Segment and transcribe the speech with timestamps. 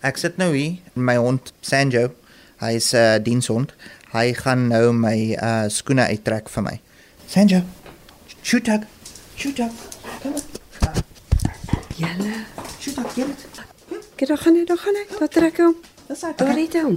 [0.00, 2.06] Ek sit nou hier, my hond Sanjo,
[2.62, 3.74] hy is 'n uh, dienshond.
[4.12, 6.80] Hy gaan nou my uh skoene uittrek vir my.
[7.28, 7.60] Sanjo.
[8.42, 8.86] Shoot tag.
[9.36, 9.70] Shoot tag.
[10.22, 10.34] Kom.
[12.00, 12.32] Julle,
[12.80, 13.60] Shoot tag, get it.
[14.16, 15.04] kyk daar gaan hy, daar gaan hy.
[15.18, 15.76] Daar trek hom.
[16.08, 16.32] Dis hy.
[16.36, 16.96] Daar het hom.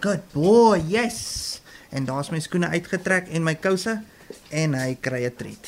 [0.00, 0.80] Good boy.
[0.88, 1.60] Yes.
[1.90, 4.00] En daar's my skoene uitgetrek en my kouse
[4.50, 5.66] en hy kry 'n treat.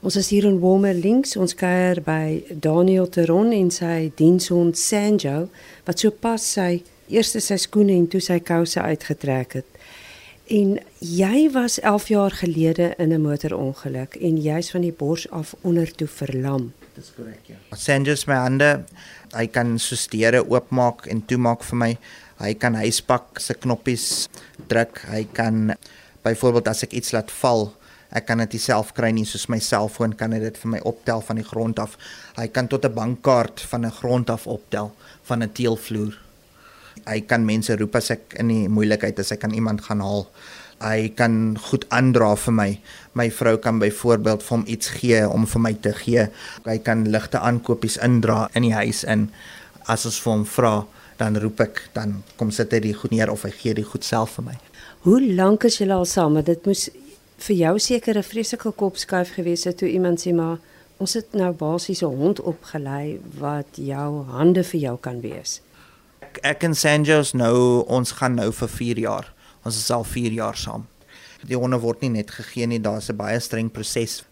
[0.00, 1.34] Ons is hier in Walmer links.
[1.36, 5.50] Ons kuier by Daniel Teron en sy dienshond Sanjo
[5.84, 6.80] wat sopas sy
[7.12, 9.68] eerste sy skoene en toe sy kouse uitgetrek het.
[10.48, 15.54] En jy was 11 jaar gelede in 'n motorongeluk en jy's van die bors af
[15.60, 16.72] onder toe verlam.
[16.96, 17.56] Dis korrek, ja.
[17.76, 18.84] Sanjo's my hande.
[19.36, 21.98] Hy kan soos deure oopmaak en toemaak vir my.
[22.38, 24.28] Hy kan huispak se knoppies
[24.66, 25.04] druk.
[25.10, 25.76] Hy kan
[26.22, 27.74] byvoorbeeld as ek iets laat val,
[28.12, 31.36] ek kan dit self kry nie soos my selfoon kan dit vir my optel van
[31.36, 31.96] die grond af.
[32.36, 36.18] Hy kan tot 'n bankkaart van 'n grond af optel van 'n teelvloer.
[37.06, 40.26] Hy kan mense roep as ek in die moeilikheid is, hy kan iemand gaan haal.
[40.80, 42.80] Hy kan goed aandra vir my.
[43.12, 46.28] My vrou kan byvoorbeeld vir hom iets gee om vir my te gee.
[46.64, 49.28] Hy kan ligte aankopies indra in die huis in.
[49.86, 50.86] As ons vir hom vra,
[51.20, 54.04] dan roep ek, dan kom sit hy die goed neer of hy gee die goed
[54.04, 54.56] self vir my.
[55.04, 56.38] Hoe lank is julle al saam?
[56.38, 56.88] Want Dit moes
[57.40, 60.58] vir jou seker 'n vreeslike kopskuif gewees het toe iemand sê maar
[60.98, 65.60] ons het nou basies 'n hond opgelei wat jou hande vir jou kan wees.
[66.20, 69.32] Ek, ek en Sanjos nou, ons gaan nou vir 4 jaar.
[69.64, 70.86] Ons is al 4 jaar saam.
[71.46, 74.24] Die honde word nie net gegee nie, daar's 'n baie streng proses.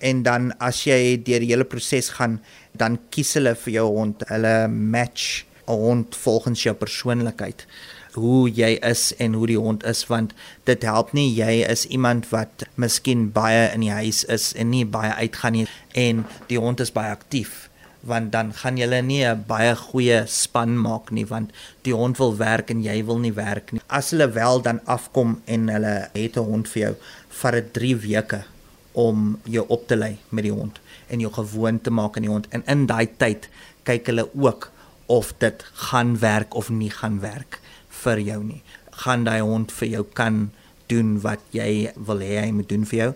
[0.00, 2.40] En dan as jy deur die hele proses gaan,
[2.72, 4.22] dan kies hulle vir jou hond.
[4.28, 7.66] Hulle match 'n hond volgens jou persoonlikheid
[8.14, 10.32] hoe jy is en hoe die hond is want
[10.64, 14.84] dit help nie jy is iemand wat miskien baie in die huis is en nie
[14.84, 17.68] baie uitgaan nie en die hond is baie aktief
[18.04, 21.50] want dan gaan julle nie 'n baie goeie span maak nie want
[21.82, 23.80] die hond wil werk en jy wil nie werk nie.
[23.88, 26.94] As hulle wel dan afkom en hulle het 'n hond vir jou,
[27.28, 28.44] vat dit 3 weke
[28.92, 32.30] om jou op te lei met die hond en jou gewoon te maak aan die
[32.30, 33.48] hond en in daai tyd
[33.82, 34.70] kyk hulle ook
[35.06, 37.60] of dit gaan werk of nie gaan werk
[38.04, 38.62] vir jou nie.
[39.04, 40.50] Gaan daai hond vir jou kan
[40.86, 43.10] doen wat jy wil hê hy moet doen vir jou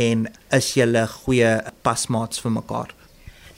[0.00, 1.50] en is julle goeie
[1.84, 2.94] pasmaats vir mekaar.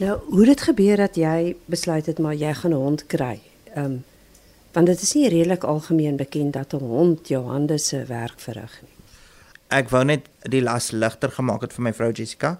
[0.00, 3.40] Nou, hoe dit gebeur dat jy besluit het maar jy gaan 'n hond kry?
[3.74, 4.04] Ehm um,
[4.72, 8.80] want dit is nie redelik algemeen bekend dat 'n hond jou hande se werk verrig
[8.82, 8.96] nie.
[9.68, 12.58] Ek wou net die las ligter gemaak het vir my vrou Jessica.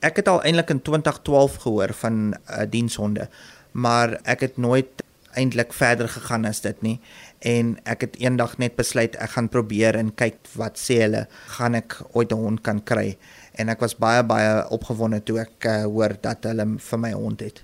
[0.00, 3.28] Ek het al eintlik in 2012 gehoor van 'n uh, dienshonde,
[3.72, 5.02] maar ek het nooit
[5.34, 6.98] eintlik verder gegaan as dit nie
[7.40, 11.26] en ek het eendag net besluit ek gaan probeer en kyk wat sê hulle
[11.56, 13.16] gaan ek ooit 'n hond kan kry
[13.60, 17.44] en ek was baie baie opgewonde toe ek uh, hoor dat hulle vir my hond
[17.44, 17.62] het.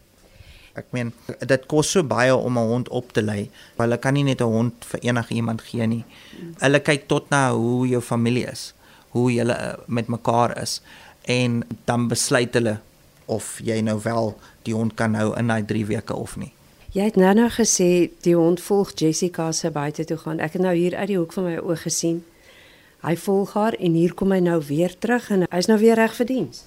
[0.76, 3.50] Ek meen dit kos so baie om 'n hond op te lei.
[3.78, 6.05] Hulle kan nie net 'n hond vir enige iemand gee nie.
[6.60, 8.75] Hulle kyk tot na hoe jou familie is,
[9.10, 10.82] hoe julle uh, met mekaar is
[11.25, 12.78] en dan besluit hulle
[13.26, 16.53] of jy nou wel die hond kan hou in daai 3 weke of nie.
[16.96, 20.38] Jy het nou nou gesê die hond volg Jessica se buite toe gaan.
[20.40, 22.22] Ek het nou hier uit die hoek van my oë gesien.
[23.04, 26.14] Hy volg haar en hier kom hy nou weer terug en hy's nou weer reg
[26.16, 26.62] vir diens.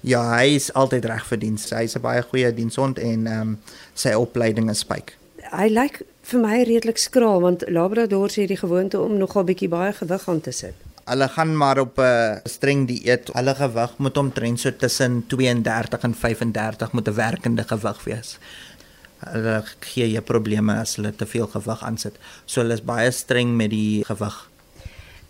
[0.00, 1.68] Ja, hy is altyd reg vir diens.
[1.68, 3.58] Hy's 'n baie goeie dienshond en ehm um,
[3.94, 5.18] sy opleiding is spyk.
[5.52, 9.92] Hy lyk vir my redelik skraal want Labradors het die gewoonte om nogal bietjie baie
[9.92, 10.74] gewig aan te sit.
[11.04, 13.28] Hulle gaan maar op 'n uh, streng dieet.
[13.32, 18.38] Hulle gewig moet omtrent so tussen 32 en 35 moet 'n werkende gewig wees.
[19.20, 22.18] Hulle gee jy probleme as hulle te veel gewig aansit.
[22.46, 24.36] So hulle is baie streng met die gewig.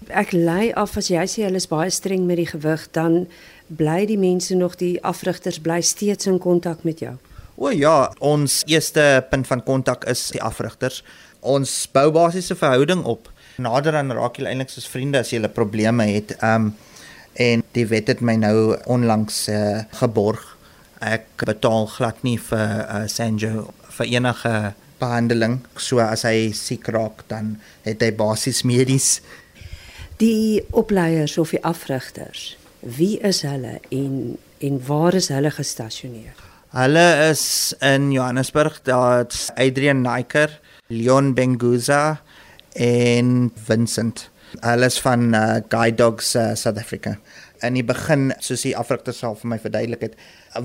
[0.09, 3.27] Ek lei af as jy sê hulle is baie streng met die gewig, dan
[3.69, 7.15] bly die mense nog die afrigters bly steeds in kontak met jou.
[7.57, 11.05] O ja, ons eerste punt van kontak is die afrigters.
[11.41, 13.31] Ons bou basiese verhouding op.
[13.63, 16.35] Nader aan raak julle eintlik soos vriende as jy 'n probleme het.
[16.43, 16.75] Um
[17.35, 20.54] en die wet het my nou onlangs uh, geborg.
[21.05, 24.55] Ek betaal glad nie vir uh, Sanjo vir enige
[25.01, 25.59] behandeling.
[25.77, 29.19] So as hy siek raak, dan het hy basies medies.
[30.23, 36.39] Die opleiers of die afrigters, wie is hulle en en waar is hulle gestasioneer?
[36.75, 40.49] Hulle is in Johannesburg, daar's Adrian Naiker,
[40.89, 42.21] Leon Benguza
[42.73, 44.31] en Vincent.
[44.61, 47.17] Hulle is van uh, Guide Dogs uh, South Africa.
[47.65, 50.19] In die begin, soos die afrigter self vir my verduidelik het,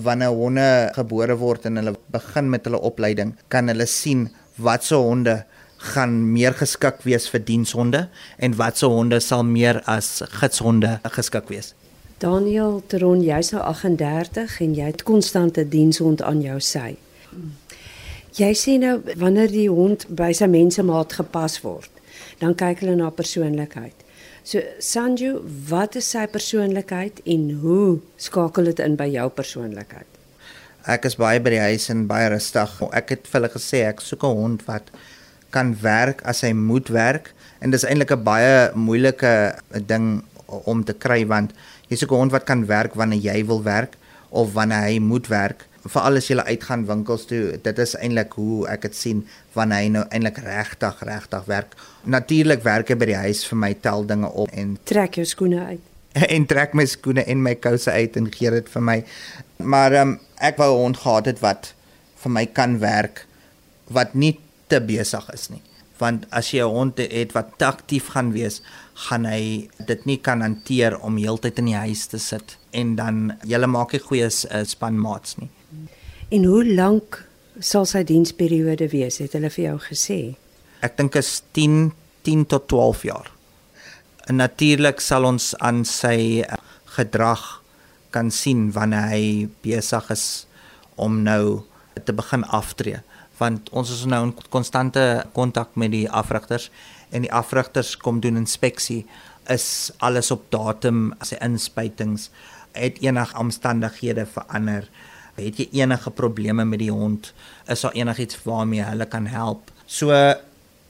[0.05, 0.67] wanneer honde
[0.97, 4.27] gebore word en hulle begin met hulle opleiding, kan hulle sien
[4.59, 5.43] watse honde
[5.79, 11.73] gaan meer geskik wees vir dienshonde en watse honde sal meer as gidshonde geskik wees.
[12.19, 16.97] Daniel Teron, jy's nou 38 en jy het konstante dienshond aan jou sy.
[18.35, 21.89] Jy sê nou wanneer die hond by sy mensemaat gepas word,
[22.39, 24.05] dan kyk hulle na persoonlikheid.
[24.43, 30.07] So Sanju, wat is sy persoonlikheid en hoe skakel dit in by jou persoonlikheid?
[30.89, 32.71] Ek is baie by die huis en baie rustig.
[32.95, 34.89] Ek het vir hulle gesê ek soek 'n hond wat
[35.51, 40.93] kan werk as hy moet werk en dis eintlik 'n baie moeilike ding om te
[40.93, 41.53] kry want
[41.89, 43.97] jy soek 'n hond wat kan werk wanneer jy wil werk
[44.29, 48.65] of wanneer hy moet werk veral as jy uitgaan winkels toe dit is eintlik hoe
[48.71, 49.21] ek dit sien
[49.55, 51.75] wanneer hy nou eintlik regtig regtig werk.
[52.03, 55.63] Natuurlik werk hy by die huis vir my tel dinge op en trek jou skoene
[55.71, 55.85] uit.
[56.35, 58.99] en trek my skoene en my kouse uit en gee dit vir my.
[59.63, 61.73] Maar um, ek wou 'n hond gehad het wat
[62.23, 63.25] vir my kan werk
[63.87, 65.61] wat nie te besig is nie.
[65.99, 68.61] Want as jy 'n hond het wat aktief gaan wees
[69.07, 73.37] gaan hy dit nie kan hanteer om heeltyd in die huis te sit en dan
[73.47, 75.49] julle maak nie goeie uh, spanmaats nie
[76.29, 77.23] En hoe lank
[77.57, 79.17] sal sy diensperiode wees?
[79.17, 80.17] Het hulle vir jou gesê?
[80.85, 81.89] Ek dink is 10
[82.27, 83.31] 10 tot 12 jaar.
[84.29, 86.59] En natuurlik sal ons aan sy eh,
[86.93, 87.47] gedrag
[88.13, 89.25] kan sien wanneer hy
[89.65, 90.25] besig is
[91.01, 91.63] om nou
[92.05, 93.01] te begin aftree
[93.39, 95.01] want ons is nou in konstante
[95.33, 96.67] kontak met die afrigters
[97.15, 99.05] en die afrigters kom doen inspeksie
[99.53, 102.27] is alles op datum as hy inspuitings
[102.75, 104.89] het enige omstandighede verander
[105.39, 107.33] het jy enige probleme met die hond?
[107.67, 109.71] Is daar enigiets waarmee hulle kan help?
[109.85, 110.13] So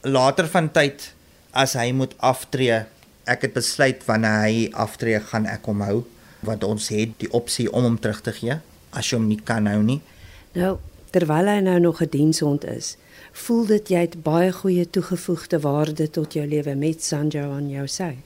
[0.01, 1.13] later van tyd
[1.51, 2.85] as hy moet aftree,
[3.29, 5.99] ek het besluit wanneer hy aftree gaan ek hom hou
[6.45, 8.55] want ons het die opsie om hom terug te gee
[8.95, 9.99] as jy hom nie kan hou nie.
[10.55, 10.77] Nou,
[11.13, 12.97] terwyl hy nou nog 'n dienshond is,
[13.33, 17.87] voel dit jy het baie goeie toegevoegde waarde tot jou lewe met Sanjo aan jou
[17.87, 18.17] sy.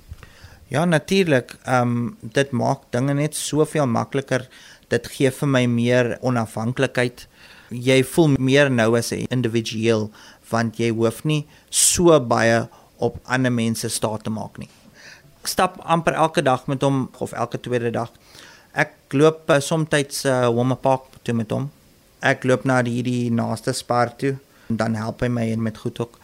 [0.67, 1.57] Ja, natuurlik.
[1.65, 4.47] Ehm um, dit maak dinge net soveel makliker
[4.93, 7.25] dit gee vir my meer onafhanklikheid.
[7.73, 10.11] Jy voel meer nou as 'n individueel
[10.49, 12.67] want jy hoef nie so baie
[12.97, 14.69] op ander mense staat te maak nie.
[15.41, 18.11] Ek stap amper elke dag met hom of elke tweede dag.
[18.73, 21.69] Ek loop uh, soms uh, Woma Park toe met hom.
[22.21, 24.37] Ek loop na die hierdie naaste spar toe
[24.69, 26.19] en dan help hy my met goed ook.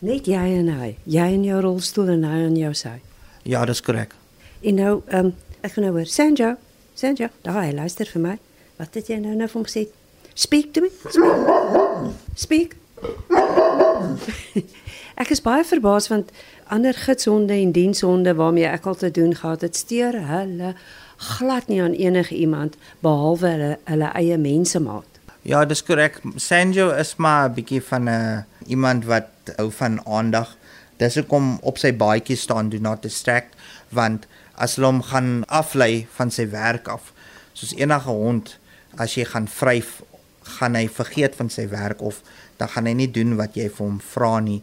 [0.00, 0.96] Net jy en hy.
[1.04, 2.96] Jy in jou rolstoel en hy aan jou sy.
[3.44, 4.16] Ja, dis korrek.
[4.62, 6.08] En nou, ehm um, ek gaan nou hoor.
[6.10, 6.56] Sanjo,
[7.02, 8.32] Sanjo, daai luister vir my.
[8.78, 9.80] Wat het jy nou nou vir hom gesê?
[10.38, 10.90] Speak to me.
[11.10, 12.36] Speak.
[12.38, 12.76] Speak.
[15.22, 16.30] ek is baie verbaas want
[16.70, 20.76] ander gidshonde en dienshonde waarmee ek al te doen gehad het, steur hulle
[21.32, 25.18] glad nie aan enige iemand behalwe hulle hulle eie mensemaat.
[25.42, 26.20] Ja, dis korrek.
[26.38, 30.54] Sanjo is maar 'n bietjie van 'n uh, iemand wat hou van aandag.
[31.02, 33.58] Dis hoekom op sy baadjie staan do not distract
[33.90, 37.12] want as hulle hom gaan aflei van sy werk af.
[37.54, 38.56] Soos enige hond,
[38.98, 40.02] as jy gaan vryf,
[40.58, 42.22] gaan hy vergeet van sy werk of
[42.58, 44.60] dan gaan hy nie doen wat jy vir hom vra nie.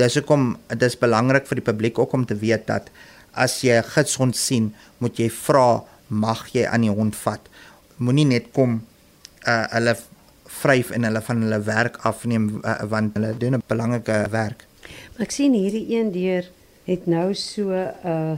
[0.00, 2.88] Dis hoekom dit is belangrik vir die publiek ook om te weet dat
[3.32, 7.40] as jy 'n gidshond sien, moet jy vra, mag jy aan die hond vat?
[7.98, 8.82] Moenie net kom
[9.46, 9.96] uh hulle
[10.46, 14.66] vryf en hulle van hulle werk afneem uh, want hulle doen 'n belangrike werk.
[15.12, 16.44] Maar ek sien hierdie een deur
[16.84, 18.36] het nou so 'n uh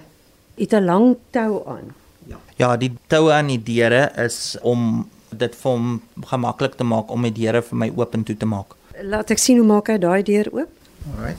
[0.56, 1.94] het 'n lang tou aan.
[2.26, 2.36] Ja.
[2.56, 7.22] Ja, die tou aan die deure is om dit vir hom gemaklik te maak om
[7.22, 8.74] die deure vir my oop en toe te maak.
[9.02, 10.70] Laat ek sien hoe maak hy daai deur oop?
[11.16, 11.38] Alright.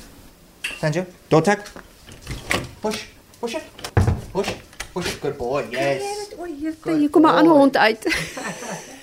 [0.79, 1.60] Sanjo, don't tap.
[2.81, 3.05] Push,
[3.39, 3.63] push it.
[4.34, 4.51] Push,
[4.93, 5.63] push, good boy.
[5.72, 6.03] Yes.
[6.38, 6.45] O,
[6.91, 8.03] jy kom maar aan hond uit.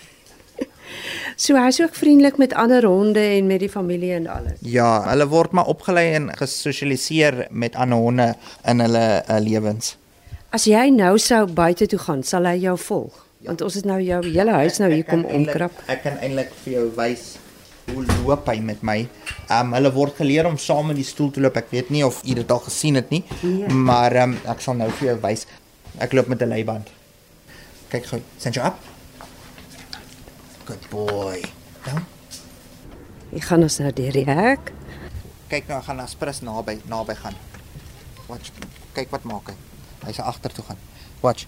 [1.43, 4.61] So hy's ook vriendelik met ander honde en met die familie en alles.
[4.61, 8.29] Ja, hulle word maar opgelei en gesosialiseer met ander honde
[8.69, 9.97] in hulle uh, lewens.
[10.53, 13.15] As jy nou sou buite toe gaan, sal hy jou volg.
[13.41, 13.47] Ja.
[13.47, 15.79] Want ons het nou jou hele huis nou hier kom omkrap.
[15.89, 17.23] Ek kan eintlik vir jou wys
[17.87, 18.99] hoe loop hy met my.
[19.47, 21.57] Ehm um, hulle word geleer om saam in die stoel te loop.
[21.57, 23.73] Ek weet nie of u dit al gesien het nie, ja.
[23.73, 25.47] maar ehm um, ek sal nou vir jou wys.
[25.97, 26.93] Ek loop met 'n leiband.
[27.89, 28.77] Kyk gou, send jou op.
[30.69, 31.41] Good boy.
[31.89, 32.05] Ja.
[33.33, 34.73] Ek gaan ons nou deur die hek.
[35.49, 37.37] Kyk nou, gaan Aspris naby naby gaan.
[38.29, 38.53] Watch.
[38.93, 39.72] Kyk wat maak hy.
[40.07, 40.79] Hy's agter toe gaan.
[41.21, 41.47] Watch.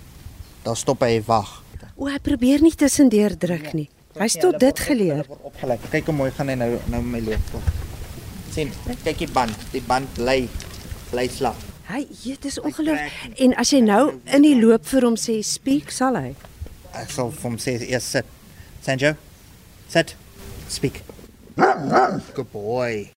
[0.63, 1.63] Daar stop hy wag.
[1.97, 3.89] O, hy probeer nie tussendeur druk nie.
[4.15, 5.27] Hy het tot dit geleer.
[5.91, 7.57] Kyk hoe mooi gaan hy nou nou met my loop.
[8.55, 8.71] sien,
[9.03, 9.65] kyk die band.
[9.73, 10.45] Die band bly
[11.11, 11.59] bly slap.
[11.89, 13.41] Hy, dit is ongelooflik.
[13.45, 16.33] En as jy nou in die loop vir hom sê speak, sal hy.
[16.95, 18.31] Ek sal vir hom sê eers sit.
[18.87, 19.15] Sanjo,
[19.91, 20.15] sit.
[20.71, 21.03] Speak.
[21.59, 23.15] Good boy.